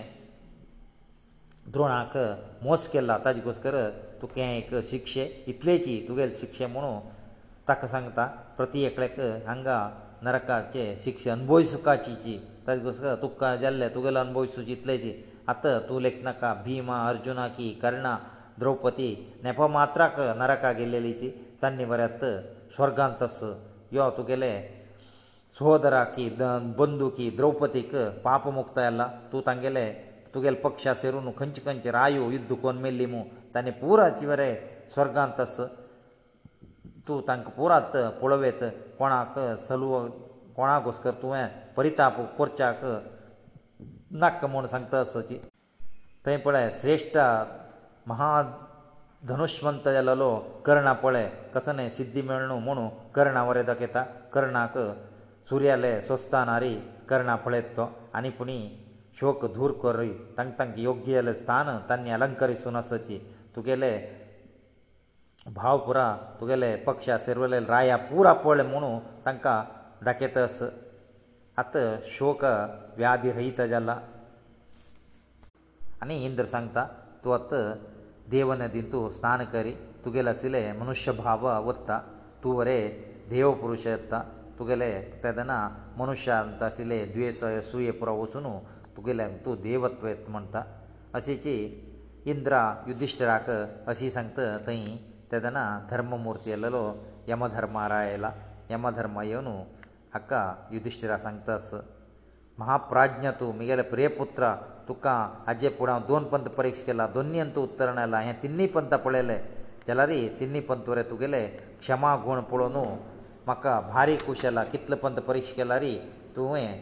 [1.73, 2.17] द्रोणाक
[2.62, 3.76] मोस केला ताजे घोस्कर
[4.23, 6.99] तुका हें एक शिक्षे इतलेची तुगेले शिक्षे म्हणून
[7.69, 8.26] ताका सांगता
[8.57, 9.79] प्रती एकल्याक हांगा
[10.23, 15.11] नरकाचे शिक्षे अनभव सुखाची जी ताजे कसो तुका जाल्ले तुगेलो अनुभव सुचितलेची
[15.52, 18.12] आतां तूं लेखनाका भिमा अर्जुना की कर्णा
[18.61, 19.09] द्रौपदी
[19.44, 21.28] नेप मात्राक नरका गेल्लेलीची
[21.62, 22.25] तांणी बऱ्यात
[22.76, 23.38] स्वर्गांत आस
[23.97, 24.52] यो तुगेले
[25.59, 26.28] सहोदरा की
[26.78, 27.94] बंदू की द्रौपदीक
[28.25, 29.85] पाप मुक्त येला तूं तांगेले
[30.35, 33.23] तुगेले पक्षा सेरून खंयचे खंयचे रायू युद्ध कोन्न मेल्ली मू
[33.54, 34.54] तांणी पुराची बरें
[34.94, 35.56] स्वर्गांत आस
[37.09, 38.62] तूं तांकां पुरात पळोवेत
[38.99, 40.06] कोणाक सलवो
[40.57, 41.47] कोणा घोस कर तुवें
[41.77, 42.81] परिताप करच्याक
[44.23, 45.39] नाक म्हूण सांगता आसताची
[46.27, 47.19] थंय पळय श्रेश्ठ
[48.07, 48.31] महा
[49.29, 50.35] धनुश्वंत जालो
[50.67, 54.79] कर्णा पळय कसं न्हय सिद्धी मेळ न्हू म्हूण कर्णा वरें दाखयता कर्णाक
[55.51, 56.75] सुर्याले स्वस्थानारी
[57.09, 58.59] कर्णा पळयत तो आनी पुणी
[59.21, 63.19] शोक धूर करी तांक तांक योग्य जालें स्थान तांणी अलंकरीसून आसची
[63.57, 63.97] तुगेले
[65.55, 69.63] भाव पुरा तुगेले पक्ष सेरवले राया पुरा पळय म्हुणू तांकां
[70.07, 70.65] ದಕತಸ್
[71.61, 71.75] ಅತ
[72.15, 72.43] ಶೋಕ
[72.99, 73.91] ವ್ಯಾಧಿಹಿತಜಲ
[76.03, 76.79] ಅನಿ ಇಂದ್ರ ಸಂಕ್ತ
[77.25, 77.53] ತುತ
[78.35, 79.73] ದೇವನದಿಂತು ಸ್ನಾನ ಕರಿ
[80.05, 81.97] ತುಗೆಲ ಸಿಲೇ ಮನುಷ್ಯ ಭಾವವತ್ತಾ
[82.43, 82.79] ತುವರೆ
[83.33, 84.21] ದೇವಪುರುಷಯತ್ತಾ
[84.59, 84.91] ತುಗೆಲೇ
[85.23, 85.53] ತದನ
[86.01, 88.53] ಮನುಷ್ಯಾಂತ ಸಿಲೇ ದ್ವೇಸಯಸುಯೇ ಪ್ರಭುಸುನು
[88.97, 90.63] ತುಗೆಲಂ ತು ದೇವತ್ವವತ್ ಮಂತಾ
[91.21, 91.57] ಅಸಿಚಿ
[92.33, 92.55] ಇಂದ್ರ
[92.91, 93.49] ಯುಧಿಷ್ಠರಕ
[93.93, 94.79] ಅಸಿ ಸಂಕ್ತ ತೈ
[95.31, 95.59] ತದನ
[95.93, 96.85] ಧರ್ಮ ಮೂರ್ತಿ ಅಲ್ಲಲೋ
[97.33, 98.27] ಯಮಧರ್ಮಾರಾಯ ಲ
[98.75, 99.57] ಯಮಧರ್ಮಯೋನು
[100.14, 100.40] हाका
[100.73, 101.64] युधिश्टिरा सांगतास
[102.59, 104.50] महाप्राज्ञ तूं म्हगेले प्रियपुत्र
[104.88, 105.14] तुका
[105.47, 109.37] हाजे पूण हांव दोन पंत परिक्ष केला दोनी अंत उत्तरण आयला हे तिनी पंत पळयले
[109.88, 111.42] जाल्यार तिनी पंत वरे तुगेले
[111.81, 112.77] क्षमा गूण पळोवन
[113.46, 115.85] म्हाका भारी खुशेला कितले पंत परिक्ष केल्यार
[116.37, 116.81] तुवें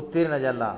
[0.00, 0.74] उत्तीर्ण जाला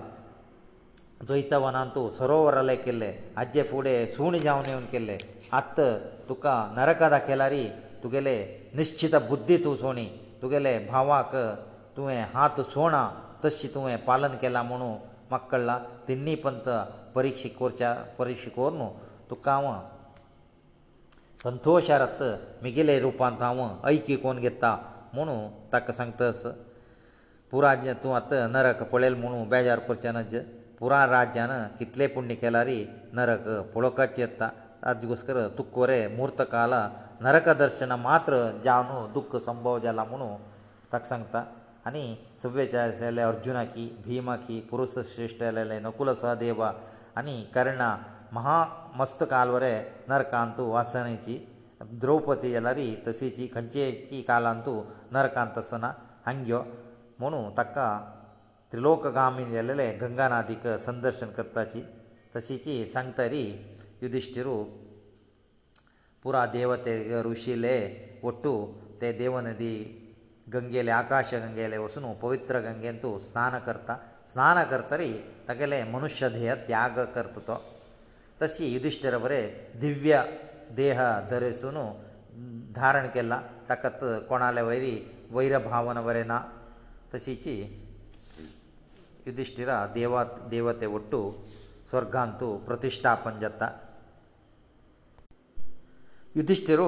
[1.27, 5.19] द्वैतवनांत तूं सरोवरालय केल्ले हाजे फुडें सूण जावन येवन केल्ले
[5.61, 5.81] आत्त
[6.29, 7.49] तुका नरकां दाखयला
[8.03, 8.37] तुगेले
[8.77, 10.07] निश्चित बुद्धी तूं सोणी
[10.43, 11.35] तुगेले भावाक
[11.99, 13.01] तुवें हात सोणा
[13.45, 14.91] तशें तुवें पालन केलां म्हणून
[15.31, 16.67] म्हाका कळ्ळां तिन्नी पंत
[17.15, 18.87] परिक्षा कोरच्या परिक्षा कोर न्हू
[19.31, 19.71] तुका हांव
[21.43, 22.23] संतोशारत
[22.63, 24.71] मिगेले रुपांत हांव ऐकी कोण घेता
[25.15, 25.35] म्हुणू
[25.73, 26.43] ताका सांगतस
[27.51, 30.37] पुराय तूं आतां नरक पळयल म्हुणू बेजार करचें नज
[30.81, 32.79] पुराय राज्यान कितले पुण्य केल्यारी
[33.19, 34.49] नरक पळोवपाची येता
[34.85, 36.75] ताजेकोसकर तुक वरे मुहूर्त काल
[37.27, 40.37] नरक दर्शनां मात्र जावन दुख्ख संभव जाला म्हुणू
[40.93, 41.45] ताका सांगता
[41.89, 42.07] आनी
[42.43, 47.83] सव्यचाले अर्जुना की भिमा की पुरुस श्रेश्ठ आलेले नकुल सहदेव आनी कर्ण
[48.37, 49.71] महामस्त कालवरे
[50.11, 51.37] नरकांत वासनेची
[52.03, 54.75] द्रौपदी जाल्यार तशीची खंयचेची कालांतू
[55.13, 55.91] नरकांत आसना
[56.27, 56.61] हांग्यो
[57.21, 57.89] म्हणू ताका
[58.73, 61.83] त्रिलोकगामीन जालेले गंगानादीक संदर्शन करताची
[62.37, 63.45] तशीची सांगतरी
[64.03, 64.57] युधिश्टिरू
[66.23, 66.97] पुरा देवते
[67.33, 67.77] ऋषीले
[68.29, 68.53] ಒಟ್ಟು
[69.01, 69.75] ತೆ ದೇವನದಿ
[70.55, 73.91] ಗಂಗೇಲೇ ಆಕಾಶ ಗಂಗೇಲೇ ವಸುನ ಪವಿತ್ರ ಗಂಗೇಂತು ಸ್ನಾನಕರ್ಥ
[74.33, 75.11] ಸ್ನಾನಕರ್ಥರಿ
[75.49, 77.57] ತಕಲೇ ಮನುಷ್ಯಧೇಯ ತ್ಯಾಗಕರ್ಥತೋ
[78.41, 79.41] ತಸಿ ಯುಧಿಷ್ಠಿರವರೇ
[79.83, 80.17] ದಿವ್ಯ
[80.81, 80.99] ದೇಹ
[81.31, 81.79] ಧರಿಸುನ
[82.79, 83.35] ಧಾರಣಕೆಲ್ಲ
[83.69, 84.95] ತಕತ್ ಕೋಣಾಲೇ ವೈರಿ
[85.37, 86.39] ವೈರ ಭಾವನವರೇನಾ
[87.13, 87.55] ತಸಿಚಿ
[89.29, 90.13] ಯುಧಿಷ್ಠಿರ ದೇವ
[90.55, 91.21] ದೇವತೆ ಒಟ್ಟು
[91.91, 93.63] ಸ್ವರ್ಗಾಂತು ಪ್ರತಿಷ್ಠಾಪನಜತ್ತ
[96.39, 96.83] ಯುಧಿಷ್ಠಿರ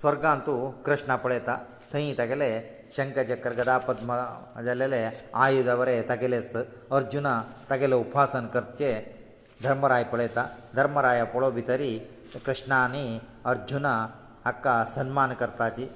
[0.00, 0.54] ಸ್ವರ್ಗಾಂತು
[0.86, 1.50] ಕೃಷ್ಣ ಪಳೇತ
[1.94, 2.48] थंय तागेले
[2.96, 4.10] शंख चक्र गदा पद्म
[4.66, 5.00] जालेले
[5.44, 6.40] आयुध बरें तागेले
[6.96, 7.32] अर्जुना
[7.70, 8.90] तागेले उपासन करचे
[9.66, 10.44] धर्मराय पळयता
[10.78, 11.92] धर्मराय पळोव भितरी
[12.46, 13.06] कृष्णानी
[13.50, 13.94] अर्जुना
[14.44, 15.88] हाका सन्मान करताची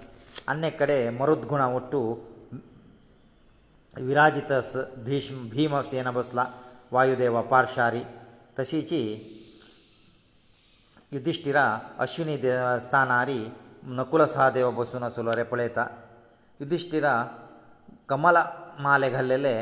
[0.52, 2.02] अन्य कडेन मरुद्गुणा उट्टू
[4.08, 4.52] विराजित
[5.06, 6.44] भीष्म भीम सेना बसला
[6.92, 8.02] वायुदेवा पार्शारी
[8.58, 9.02] तशीची
[11.16, 11.66] युधिश्टिरा
[12.02, 13.40] अश्विनी देवस्थानारी
[13.98, 15.84] ನಕುಲ ಸಹದೇವ ಬಸুনা ಸುಲರೆ ಪೊಳೆತಾ
[16.60, 17.06] ಯುಧಿಷ್ಠಿರ
[18.10, 18.36] ಕಮಲ
[18.84, 19.54] ಮಾಲೆ घाललेले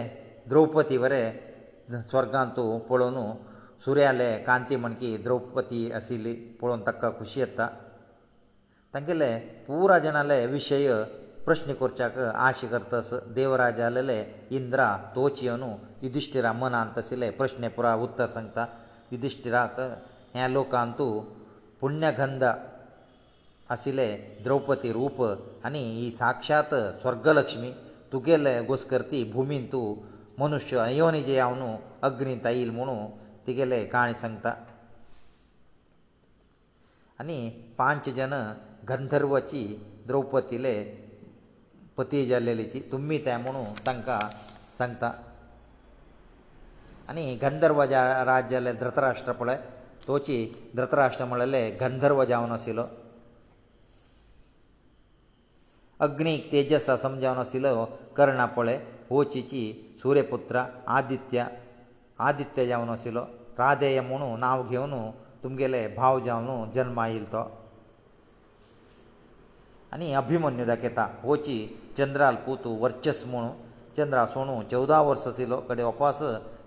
[0.50, 1.20] ದ್ರೌಪತಿವರೇ
[2.10, 3.24] ಸ್ವರ್ಗಾಂತು ಹೊಪೋನು
[3.84, 7.60] ಸೂರ್ಯಾಲೆ ಕಾಂತಿ ಮಣಕಿ ದ್ರೌಪತಿ ಅಸಿಲಿ ಪೊಣ ತಕ್ಕ ಖುಷಿಯತ್ತ
[8.94, 9.30] ತಂಗિલે
[9.68, 10.86] پورا ಜನಲೆ ವಿಷಯ
[11.46, 14.18] ಪ್ರಶ್ನೆ ಕುರ್ಚಾಕ ಆಶೀರ್ವದಿಸ ದೇವರಾಜ आलेಲೆ
[14.58, 14.80] ಇಂದ್ರ
[15.16, 15.70] ತೋಚಿಯನು
[16.04, 18.64] ಯುಧಿಷ್ಠಿರ ಅಮನಂತಸિલે ಪ್ರಶ್ನೆ ಪುರ ಉತ್ತರ ಸಂಕತಾ
[19.14, 19.56] ಯುಧಿಷ್ಠಿರ
[20.34, 21.06] ತ್ಯಾ ಲೋಕಾಂತು
[21.82, 22.44] ಪುಣ್ಯಗಂಧ
[23.74, 24.06] आशिल्ले
[24.44, 25.16] द्रौपदी रूप
[25.66, 26.70] आनी ही साक्षात
[27.02, 27.68] स्वर्गलक्ष्मी
[28.12, 29.84] तुगेले गोस्कर्ती भुमीन तूं
[30.42, 31.68] मनुश्य अयोनी जे हांव न्हू
[32.08, 32.94] अग्नींत येईल म्हुणू
[33.46, 34.52] तिगेले काणी सांगता
[37.20, 37.38] आनी
[37.78, 38.32] पांच जन
[38.88, 39.62] गंधर्वची
[40.06, 40.74] द्रौपदीले
[41.96, 44.20] पती जाल्लेलीची तुमी ते म्हुणू तांकां
[44.78, 45.10] सांगता
[47.08, 47.82] आनी गंधर्व
[48.30, 49.58] राज जाल्ले धृतराष्ट्र पळय
[50.06, 50.40] तोची
[50.76, 52.84] धृतराष्ट्र म्हणले गंधर्व जावन आशिल्लो
[56.06, 57.84] अग्नीक तेजस समजावन आशिल्लो
[58.16, 59.62] कर्णा पळय होचीची
[60.02, 60.62] सूर्यपुत्र
[60.98, 61.44] आदित्य
[62.28, 63.22] आदित्य जावन आशिल्लो
[63.58, 64.94] राधेय म्हणून नांव घेवन
[65.42, 67.42] तुमगेले भाव जावन जल्म आयिल्लो तो
[69.92, 71.58] आनी अभिमन्यू दाखयता होची
[71.98, 73.48] चंद्राल पुतू वर्चस म्हुणू
[73.96, 76.18] चंद्रा सोणू चवदा वर्स आशिल्लो कडेन उपास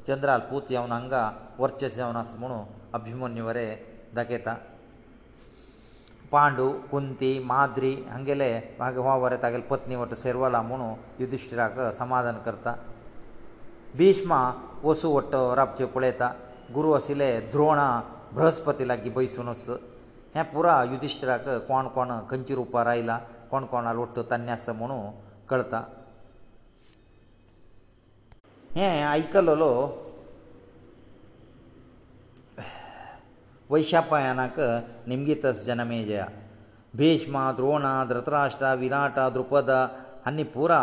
[0.08, 2.62] चंद्राल पूत जावन हांगा वर्चस जावन आसा म्हुणू
[2.98, 3.76] अभिमन्यू वरें
[4.16, 4.56] दाखयता
[6.34, 10.88] ಪಾಂಡು ಕುಂತಿ ಮಾದ್ರಿ ಅಂಗೆಲೇ ಭಾಗವತರಲ್ಲಿ ಪತ್ನಿ ಒಟ್ಟ ಸೇರವಾಲ ಮನು
[11.22, 12.70] ಯುದಿಷ್ಠಿರಕ ಸಮಾಧಾನಕರ್ತ
[14.00, 14.34] ಭೀಷ್ಮ
[14.88, 16.30] ವಸು ಒಟ್ಟರಪ್ಚು ಪೊಳೆತಾ
[16.78, 17.82] ಗುರುಹಸಿಲೇ ದ್ರೋಣ
[18.38, 19.76] ಬ್ರಹ್ಮಸ್ಪತಿಲಗಿ ಬಯಸನೋಸು
[20.54, 23.10] پورا ಯುದಿಷ್ಠಿರಕ कोण कोण ಕಂಜಿ ರೂಪರ ಐಲ
[23.52, 24.96] कोण कोण allot ತನ್ನಸೆ ಮನು
[25.50, 25.80] ಕಳ್ತಾ
[29.20, 29.70] ಐಕಲಲೋ
[33.72, 34.60] ವೈಶಪಾಯನಕ
[35.12, 36.22] ನಿಮ್ಗಿತಸ್ ಜನಮೇಜಯ
[37.00, 39.74] ಭೀಷ್ಮ ದ್ರೋಣ ಧೃತರಾಷ್ಟ್ರ ವಿರಾಟ ದ್ರುಪದ
[40.28, 40.74] ಅನ್ನಿ ಪೂರ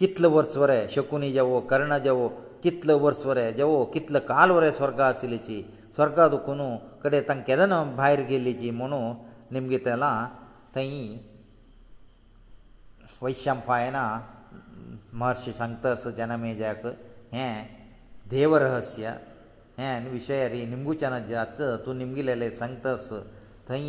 [0.00, 2.26] ಕಿತ್ಲ ವರ್ಸ್ವರೆ ಶಕುನಿ ಜವೋ ಕರ್ಣ ಜವೋ
[2.66, 5.58] ಕಿತ್ಲ ವರ್ಸ್ವರೆ ಜವೋ ಕಿತ್ಲ ಕಾಲ್ವರೆ ಸ್ವರ್ಗ ಆಸಿಲಿಸಿ
[5.96, 6.68] ಸ್ವರ್ಗ ದುಕುನು
[7.02, 9.00] ಕಡೆ ತಂ ಕೆದನ ಬಾಯರ್ ಗೆಲ್ಲಿಸಿ ಮನು
[9.54, 10.06] ನಿಮ್ಗಿತೆಲ್ಲ
[10.74, 10.88] ತೈ
[13.24, 13.98] ವೈಶಂಪಾಯನ
[15.20, 16.82] ಮಹರ್ಷಿ ಸಂತಸ ಜನಮೇಜಾಕ
[17.36, 17.46] ಹೇ
[18.34, 19.04] ದೇವರಹಸ್ಯ
[19.78, 23.08] ಹೇನ್ ವಿಷಯರಿ ನಿಂಬುಚನ ಜಾತ ತು ನಿಂಗಿಲೇಲೆ ಸಂತಸ
[23.68, 23.82] ತೈ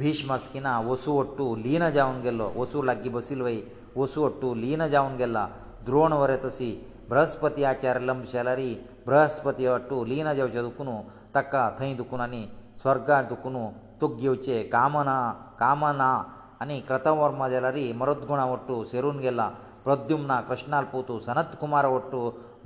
[0.00, 3.56] ಭೀಷ್ಮಸ್ಕಿನ ಒಸು ಒಟ್ಟು ಲೀನ ಜಾವಂಗೆಲ್ಲೋ ಒಸು ಲಗ್ಗಿ ಬಸಿಲ್ವೈ
[4.02, 5.38] ಒಸು ಒಟ್ಟು ಲೀನ ಜಾವಂಗೆಲ್ಲ
[5.86, 6.70] ದ್ರೋಣವರೆ ತಸಿ
[7.10, 8.70] ಬೃಹಸ್ಪತಿ ಆಚಾರ್ಯ ಲಂಬಶಲರಿ
[9.06, 10.96] ಬೃಹಸ್ಪತಿ ಒಟ್ಟು ಲೀನ ಜಾವ ಚದುಕುನು
[11.34, 12.42] ತಕ್ಕ ತೈ ದುಕುನನಿ
[12.82, 13.64] ಸ್ವರ್ಗ ದುಕುನು
[14.00, 15.10] ತುಗ್ಯೋಚೆ ಕಾಮನ
[15.62, 16.02] ಕಾಮನ
[16.62, 19.42] ಅನಿ ಕೃತವರ್ಮ ಜಲರಿ ಮರುದ್ಗುಣ ಒಟ್ಟು ಸೆರುನ್ಗೆಲ್ಲ
[19.86, 22.20] ಪ್ರದ್ಯುಮ್ನ ಕೃಷ್ಣಾಲ್ಪೂತು ಸನತ್ ಕುಮಾರ ಒಟ್ಟು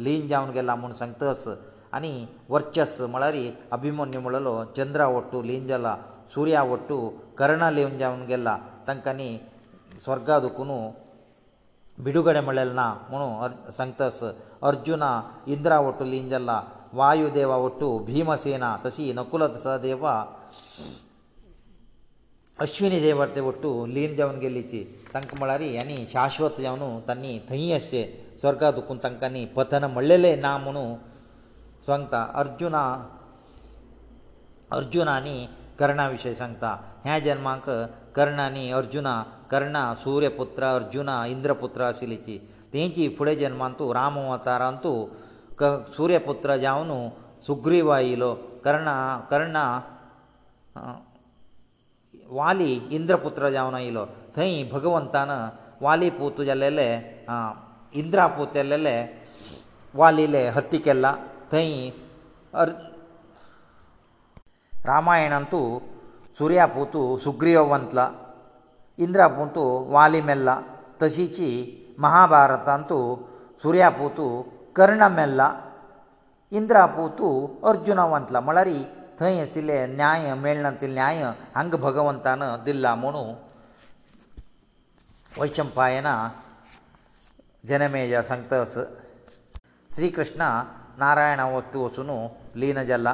[0.07, 1.49] ಲೀನ್ ಜಾವನ್ಗೆಲ್ಲ ಮುನ್ ಸಂತಸ್
[1.97, 2.15] ಅನಿ
[2.55, 3.45] ವರ್ಚಸ್ ಮಳಾರಿ
[3.77, 5.87] ಅಭಿಮಾನ್ಯ ಮೂಲಲೋ ಚಂದ್ರ ಅವಟು ಲೀಂಜಲ
[6.35, 6.97] ಸೂರ್ಯ ಅವಟು
[7.41, 8.49] ಕರಣ ಲೀಂಜವನ ಗೆಲ್ಲ
[8.89, 9.31] ತಂಕನಿ
[10.05, 10.79] ಸ್ವರ್ಗದಕುನು
[12.07, 13.29] ಬಿಡುಗಡೆ ಮಳಲನ ಮನು
[13.79, 14.27] ಸಂಕ್ತಸ್
[14.69, 15.05] ಅರ್ಜುನ
[15.55, 16.51] ಇಂದ್ರ ಅವಟು ಲೀಂಜಲ
[16.99, 19.47] ವಾಯುದೇವ ಅವಟು ಭೀಮ ಸೇನಾ ತಸಿ ನಕುಲ
[19.89, 20.05] ದೇವ
[22.65, 24.79] ಅಶ್ವಿನಿ ದೇವತೆ ಅವಟು ಲೀಂಜವನ ಗೆಲೀಚಿ
[25.15, 28.01] ತಂಕ ಮಳಾರಿ ಯನಿ ಶಾಶ್ವತ ಯವನು ತನ್ನಿ ತಹಿಯಸ್se
[28.41, 30.83] ಸ್ವರ್ಗದಕುನು ತಂಕನಿ ಪತನ ಮಳಲೇ ನಾಮನು
[31.89, 32.83] सांगता अर्जुना
[34.79, 35.37] अर्जुनानी
[35.81, 36.71] कर्णा विशीं सांगता
[37.05, 37.65] ह्या जल्माक
[38.17, 39.15] कर्णानी अर्जुना
[39.53, 42.37] कर्णा सूर्यपुत्र अर्जुना इंद्रपुत्र आशिल्लीची
[42.73, 44.99] तेंची फुडें जल्मान तूं राम अवतारान तूं
[45.63, 46.91] क सूर्यपुत्र जावन
[47.47, 48.31] सुग्रीव आयिल्लो
[48.67, 48.97] कर्णा
[49.31, 49.65] कर्णा
[52.41, 54.05] वाली इंद्रपुत्र जावन आयिल्लो
[54.37, 55.31] थंय भगवंतान
[55.89, 56.89] वाली पूत जाल्लेले
[58.03, 58.97] इंद्रा पूत जाल्लेले
[60.03, 61.13] वालीले हत्ती केला
[61.53, 61.91] थंय
[62.61, 62.71] अर
[64.87, 65.61] रामायणांतू
[66.39, 68.11] सुर्या पोतू सुग्रीव वंतला
[69.05, 70.59] इंद्रा पोतू वाली मेल्ला
[71.03, 71.47] तशीची
[72.05, 72.99] महाभारतांतू
[73.63, 74.29] सुर्या पोतू
[74.77, 75.53] कर्ण मेल्ला
[76.59, 77.29] इंद्रा पोतू
[77.69, 78.69] अर्जुना वंतला म्हळ्यार
[79.21, 81.23] थंय आशिल्ले न्याय मेळना ते न्याय
[81.55, 83.25] हांगा भगवंतान दिल्ला म्हणू
[85.41, 86.15] वैशंपायना
[87.69, 88.75] जनमेजा सांगता अस
[89.95, 90.49] श्री कृष्णा
[91.03, 92.19] ನಾರಾಯಣ ವಸುವಸುನು
[92.61, 93.09] ಲೀನಜಲ್ಲ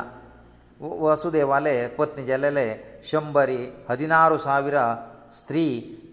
[1.04, 2.64] ವಸುದೇವಾಲೆ ಪತ್ನಿಜಲ್ಲಲೆ
[3.08, 4.86] 100ರಿ 16000
[5.38, 5.64] ಸ್ತ್ರೀ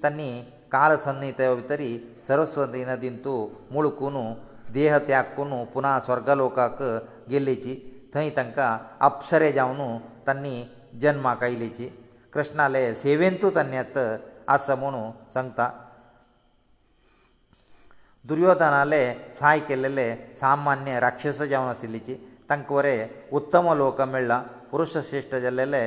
[0.03, 0.31] ತನ್ನಿ
[0.73, 1.89] ಕಾಲಸನ್ನೀತೆಯ ಒಿತರಿ
[2.27, 3.35] ಸರಸ್ವತಿನ ದಿಂತು
[3.73, 4.23] ಮುಳುಕುನು
[4.79, 6.89] ದೇಹತ್ಯಕ್ಕುನು ಪುನಃ ಸ್ವರ್ಗಲೋಕಕ್ಕೆ
[7.31, 7.73] ಗೆಲ್ಲೆಚಿ
[8.15, 8.59] ತೈ ತಂಕ
[9.07, 9.89] ಅಪ್ಸರೆಜವನು
[10.27, 10.55] ತನ್ನಿ
[11.05, 11.87] ಜನ್ಮ ಕೈಲೇಚಿ
[12.35, 13.97] ಕೃಷ್ಣಾಲೆ ಸೇವೆಂತು ತನ್ನ್ಯಾತ
[14.55, 15.03] ಆಸ ಮನೋ
[15.35, 15.61] ಸಂಕತ
[18.29, 18.99] ದುರ್ಯೋಧನale
[19.39, 20.05] ಸಾಹಕೆಲ್ಲೆ
[20.41, 22.15] ಸಾಮಾನ್ಯ ರಾಕ್ಷಸ ಜವನಸिल्लीಚಿ
[22.49, 22.95] ತಂಕೋರೆ
[23.39, 24.33] ಉತ್ತಮ ಲೋಕ ಮೇಳ್ಳ
[24.71, 25.81] ಪುರುಷ ಶೇಷ್ಠಜಲ್ಲೆಲೆ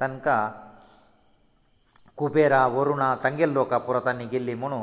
[0.00, 0.26] ತಂಕ
[2.20, 4.80] ಕುಬೇರ ವರುಣ ತಂಗೇ ಲೋಕಪುರ ತನ್ನ ಗೆಲ್ಲಿ ಮುನು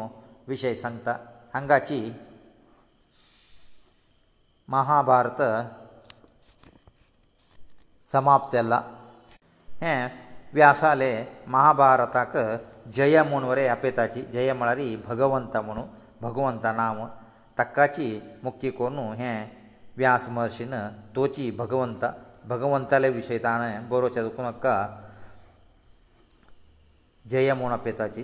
[0.51, 1.07] ವಿಷಯ ಸಂತ
[1.55, 1.99] ಹಂಗಾಚಿ
[4.75, 5.41] ಮಹಾಭಾರತ
[8.13, 8.75] ಸಮಾಪ್ತ್ಯಾಲ್ಲ
[9.83, 9.93] ಹ
[10.57, 11.11] ವ್ಯಾಸale
[11.55, 12.35] ಮಹಾಭಾರತಕ
[12.99, 15.83] ಜಯ ಮುನವರೇ ಅಪೇತಾಚಿ ಜಯ ಮಲರಿ ಭಗವಂತಮನು
[16.21, 17.05] भगवंता नांव
[17.57, 18.09] ताकाची
[18.43, 19.35] मुक्की कोनू हें
[19.97, 20.73] व्यास महर्शीन
[21.15, 22.03] तोची भगवंत
[22.49, 24.73] भगवंताले विशयी ताणें बरोवचें दुखून अक्का
[27.29, 28.23] जय म्हूण अपेताची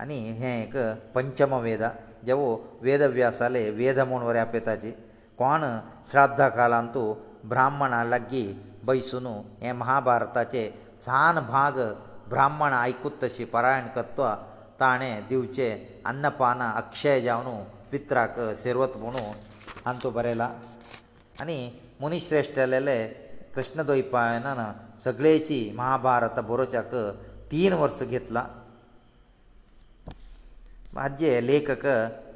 [0.00, 0.76] आनी हें एक
[1.14, 1.82] पंचम वेद
[2.26, 2.46] जेवो
[2.84, 4.90] वेदव्यासाले वेद म्हूण वरें अपेताची
[5.38, 5.62] कोण
[6.10, 7.02] श्राद्धा कालांतू
[7.52, 8.46] ब्राह्मणा लागी
[8.86, 9.26] बैसून
[9.62, 10.64] हें महाभारताचे
[11.06, 11.78] सान भाग
[12.30, 14.34] ब्राह्मण आयकूत तशी पारायण करता
[14.82, 17.48] ताणें दिवचें अन्नपानां अक्षय जावन
[17.90, 19.22] पित्राक शिरवत म्हणू
[19.84, 20.48] हांतो बरयलां
[21.42, 21.58] आनी
[22.00, 22.96] मुनीश्रेश्ठ जालेले
[23.54, 24.60] कृष्ण द्वैपायनान
[25.04, 26.94] सगळेची महाभारत बरोवच्याक
[27.52, 28.44] तीन वर्सां घेतलां
[30.94, 31.86] म्हाजे लेखक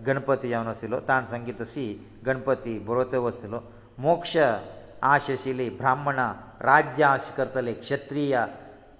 [0.06, 1.86] गणपती जावन आशिल्लो ताण सांगीत अशी
[2.26, 3.60] गणपती बरोवते आशिल्लो
[4.06, 6.32] मोक्ष आश आशिल्ली ब्राह्मणां
[6.72, 8.42] राज्य आश करतले क्षत्रीय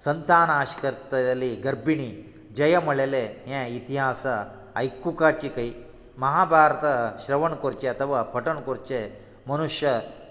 [0.05, 2.11] संतान आश करतली गर्भिणी
[2.59, 3.23] ಜಯಮಳೆಲೆ
[3.55, 4.23] ಏ ಇತಿಹಾಸ
[4.85, 5.69] ಐಕುಕಾಚಿಕೈ
[6.23, 6.85] ಮಹಾಭಾರತ
[7.23, 8.99] ಶ್ರವಣ ಕುರ್ಚೆ ಅಥವಾ ಪಟಣ ಕುರ್ಚೆ
[9.51, 9.87] ಮನುಷ್ಯ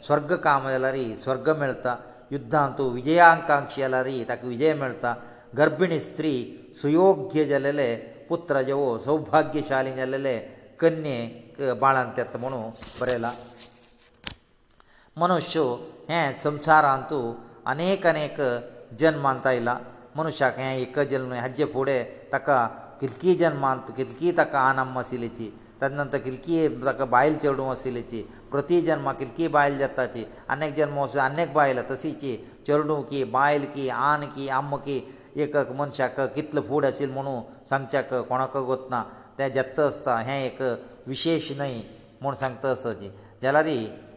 [0.06, 1.92] ಸ್ವರ್ಗ ಕಾಮದಲರಿ ಸ್ವರ್ಗ ಮೆಳ್ತಾ
[2.34, 5.10] ಯುದ್ಧಾಂತು ವಿಜಯಾಂಕಾಂಕ್ಷಿ ಅಲರಿ ತಕ ವಿಜಯ ಮೆಳ್ತಾ
[5.58, 6.32] ಗರ್ಭಿಣಿ ಸ್ತ್ರೀ
[6.80, 7.88] ಸಯೋಗ್ಯ ಜಲಲೆ
[8.30, 10.36] ಪುತ್ರಜವೌ ಸೌಭಾಗ್ಯಶಾಲಿನಲಲೆ
[10.82, 11.16] ಕನ್ನಿ
[11.82, 12.60] ಬಾಳಂತೆ ಅಂತ ಮನು
[13.00, 13.26] ಬರೆಯಲ
[15.22, 15.60] ಮನುಷ್ಯ
[16.16, 17.20] ಏ ಸಂಸಾರಂತು
[17.74, 18.40] ಅನೇಕ ಅನೇಕ
[19.02, 19.70] ಜನ್ಮಾಂತೈಲ
[20.18, 22.56] मनुश्याक हें एक जल्म हाजे फुडें ताका
[23.00, 25.48] किलकी जल्मान किलकी ताका आनाम आशिल्लीची
[25.80, 26.54] ताजे नंतर किलकी
[26.88, 28.20] ताका बायल चेडूं आशिल्लीची
[28.52, 30.22] प्रती जल्मा किलकी बायल जाताची
[30.54, 32.32] अनेक जल्म वचून अनेक बायल तशीची
[32.66, 34.96] चेडूं की बायल की आन की आम्म की
[35.42, 39.02] एक मनशाक कितलो फूड आशिल्लो म्हणून सांगच्याक कोणाकय वतना
[39.38, 40.60] तें जत्त आसता हें एक
[41.12, 41.80] विशेश न्हय
[42.20, 43.10] म्हूण सांगता आसाची
[43.42, 43.68] जाल्यार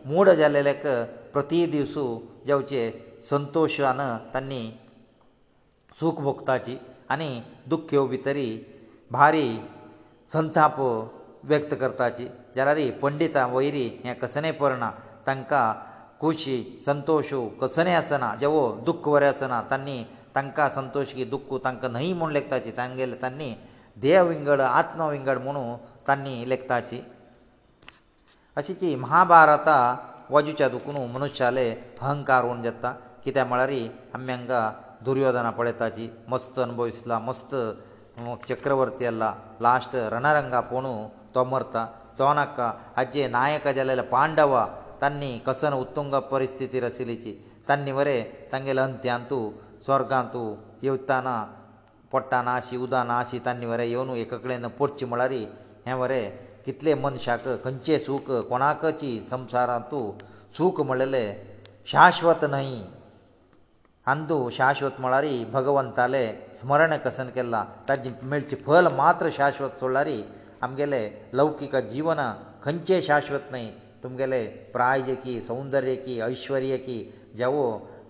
[0.09, 0.85] मूड जाल्लेल्याक
[1.33, 2.03] प्रती दिवसू
[2.47, 2.81] जेवचे
[3.31, 3.99] संतोशान
[4.33, 4.63] तांणी
[5.99, 6.77] सुख भोगताची
[7.13, 7.29] आनी
[7.71, 8.47] दुख्ख येवं भितरी
[9.11, 9.47] भारी
[10.33, 10.79] संताप
[11.51, 14.89] व्यक्त करताची जाल्यार पंडितां वैरी हें कसनय पर्णा
[15.27, 15.65] तांकां
[16.21, 17.29] खुशी संतोश
[17.61, 19.97] कसनय आसना जेवो दुख्ख बरें आसना तांणी
[20.35, 23.51] तांकां संतोश की दुख्ख तांकां न्हय म्हूण लेखताची तांगेले तांणी
[24.03, 25.75] देह विंगड आत्मविंगड म्हणून
[26.07, 27.01] तांणी लेखताची
[28.57, 29.77] अशी की महाभारता
[30.31, 31.69] वजूच्या दुखून मनुश्याले
[32.01, 32.93] अहंकार उण जाता
[33.25, 33.71] कित्याक म्हळ्यार
[34.15, 34.65] आमी हांकां
[35.07, 37.53] ದುರ್ಯೋಧನ ಪಳತಾಜಿ ಮಸ್ತನ್ ಬೋಯಿಸ್ಲಾ ಮಸ್ತ
[38.49, 39.23] ಚಕ್ರವರ್ತಿ ಅಲ್ಲ
[39.65, 40.93] लास्ट ರಣರಂಗ ಪೋನು
[41.35, 41.75] ತೋಮರ್ತ
[42.19, 42.59] ತೋನಕ್ಕ
[43.01, 44.53] ಅಜ್ಜೆ ನಾಯಕಜಲೆ ಪಾಂಡವ
[45.01, 47.33] ತನ್ನ ಕಸನ ಉತ್ತುಂಗ ಪರಿಸ್ಥಿತಿ ರಸಿಲಿಚಿ
[47.69, 48.17] ತನ್ನಿವರೇ
[48.61, 49.41] ತಂಗೆಲಂತ್ಯಾಂತು
[49.85, 50.41] ಸ್ವರ್ಗಾಂತು
[50.87, 51.27] ಯುಕ್ತಾನ
[52.13, 55.43] ಪೊಟ್ಟಾನಾชี ಉದಾನಾชี ತನ್ನಿವರೇ ಇವನು ಏಕಕಳೇನ ಪೂರ್ಚಿ ಮಳರಿ
[55.89, 56.21] 햐ವರೇ
[56.67, 60.01] ಕಿತ್ಲೆ ಮನ್ ಶಾಕ ಕಂಚೆ ಸೂಕ ಕೊಣಾಕಚಿ ಸಂಸಾರಂತು
[60.57, 61.25] ಸೂಕ ಮಳಲೆ
[61.91, 62.67] ಶಾಶ್ವತ ನೈ
[64.11, 66.21] ಅಂದು ಶಾಶ್ವತ್ ಮಳಾರಿ ಭಗವಂತale
[66.59, 67.55] ಸ್ಮರಣೆ ಕಸನಕೆಲ್ಲ
[67.87, 70.17] ತಾಜಿ ಮಿಳ್ಚಿ ಫಲ ಮಾತ್ರ ಶಾಶ್ವತ್ ಸೊಳ್ಳಾರಿ
[70.65, 71.01] ಅಮಗೆಲೆ
[71.39, 72.21] ಲೌಕಿಕ ಜೀವನ
[72.65, 73.65] ಖಂಚೆ ಶಾಶ್ವತ್ ನೈ
[74.03, 74.41] ತುಮ್ಗೆಲೆ
[74.75, 76.97] ಪ್ರಾಯJECTಿ ಸೌಂದರ್ಯ eki ಐಶ್ವರ್ಯ eki
[77.39, 77.55] ಜವ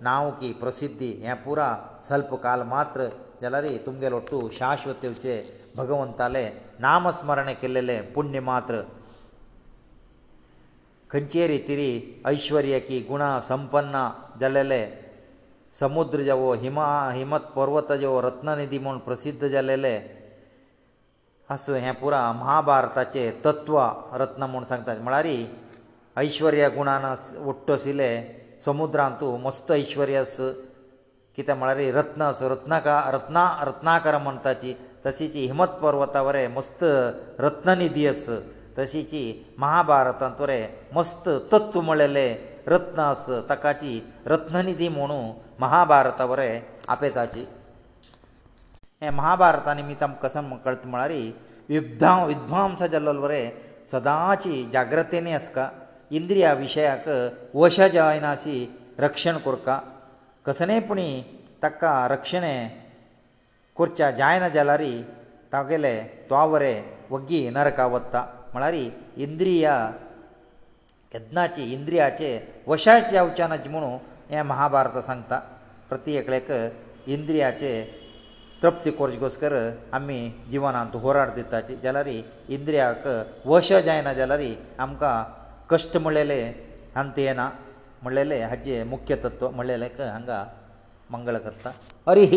[0.08, 1.68] ناو eki ಪ್ರಸಿದ್ಧಿ ಞಾ پورا
[2.08, 3.00] ಸ್ವಲ್ಪ ಕಾಲ ಮಾತ್ರ
[3.44, 5.36] ಜಲರಿ ತುಮ್ಗೆಲೊಟ್ಟು ಶಾಶ್ವತ್ ಉಚೆ
[5.80, 6.44] ಭಗವಂತale
[6.86, 8.76] ನಾಮ ಸ್ಮರಣೆ ಕೆಲ್ಲಲೆ ಪುಣ್ಯ ಮಾತ್ರ
[11.14, 11.90] ಖಂಚೇ ರೀತಿ
[12.36, 13.96] ಐಶ್ವರ್ಯ eki ಗುಣ ಸಂಪನ್ನ
[14.44, 14.82] ಜಲಲೆ
[15.80, 16.86] समुद्र जावो हिमा
[17.18, 19.96] हिमत पर्वत जावो रत्ननिधी म्हूण प्रसिध्द जालेले
[21.54, 23.78] आसूं हें पुरा महाभारताचें तत्व
[24.22, 25.28] रत्न म्हूण सांगता म्हळ्यार
[26.24, 27.06] ऐश्वर्या गुणान
[27.48, 28.10] वट्ट आशिल्ले
[28.66, 30.36] समुद्रांत तूं मस्त ऐश्वर्य आस
[31.36, 34.74] कित्याक म्हळ्यार रत्न आस रत्नाकार रत्ना रत्नाकर म्हणटाची
[35.06, 36.84] तशीची हिमत पर्वता वरें मस्त
[37.46, 38.30] रत्ननिधी आस
[38.78, 39.22] तशीची
[39.60, 43.92] महाभारतांत वरें मस्त तत्व म्हणलेलें रत्न आस ताकाची
[44.32, 45.20] रत्ननिधी म्हणू
[45.62, 46.54] महाभारता बरें
[46.96, 47.46] आपेताची
[49.02, 51.12] हे महाभारता निमित्त आमकां कसं कळत म्हळ्यार
[51.74, 53.46] युध्दांव विध्वांस जाल्लो बरें
[53.92, 55.70] सदांची जाग्रतेनी आसका
[56.18, 57.08] इंद्रिया विशयाक
[57.56, 58.58] वश जायनाशी
[59.06, 59.80] रक्षण करका
[60.46, 61.10] कसनेपणी
[61.64, 62.58] ताका रक्षणे
[63.80, 64.84] करच्या जायना जाल्यार
[65.54, 65.96] तागेले
[66.30, 66.74] त्वावरे
[67.12, 68.74] वग्गी नरका वत्ता म्हळ्यार
[69.28, 69.74] इंद्रिया
[71.16, 72.28] यज्ञाचे इंद्रियाचे
[72.68, 73.98] वशाच जावचे नज म्हणून
[74.34, 75.40] हें महाभारत सांगता
[75.90, 76.52] प्रत्येकलेक
[77.16, 77.72] इंद्रियाचे
[78.64, 79.54] तृप्ती करचे कसकर
[79.94, 80.20] आमी
[80.52, 83.08] जिवनांत होराड दिताची जाल्यार इंद्रियाक
[83.46, 84.42] वश जायना जाल्यार
[84.84, 85.16] आमकां
[85.70, 86.42] कश्ट म्हणलेले
[86.98, 87.50] अंत येना
[88.04, 90.44] म्हणलेले हाचे मुख्य तत्व म्हणलेलेक हांगा
[91.12, 91.70] मंगळ करता
[92.08, 92.28] हरी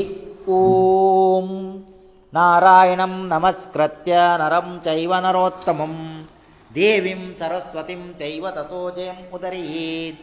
[0.52, 1.48] ओम
[2.34, 5.96] नारायणं नमस्कृत्य नरं चैव नरोत्तमम्
[6.78, 10.22] देवीं सरस्वतीं चैव ततोजयम् उदरीत्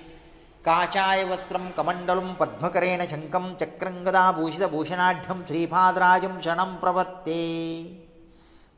[0.68, 7.42] काचाय वस्त्रं कमण्डलं पद्मकरेण शङ्कं चक्रङ्गदाभूषितभूषणाढ्यं श्रीपादराजं क्षणं प्रवत्ते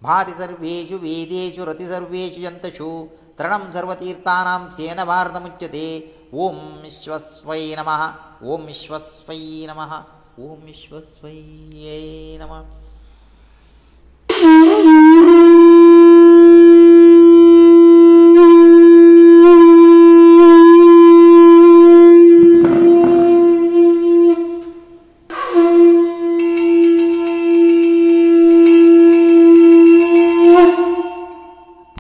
[0.08, 2.90] भाति सर्वेषु वेदेषु रतिसर्वेषु यन्तषु
[3.40, 5.86] तृणं सर्वतीर्थानां स्येन भारतमुच्यते
[6.46, 6.58] ॐ
[6.88, 8.02] विश्वस्वै नमः
[8.52, 9.94] ॐ विश्वस्वै नमः
[10.50, 11.38] ॐ विश्वस्वै
[12.44, 12.81] नमः